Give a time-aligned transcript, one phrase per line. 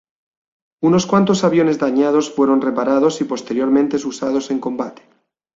[0.81, 5.03] Unos cuantos aviones dañados fueron reparados, y posteriormente usados en combate.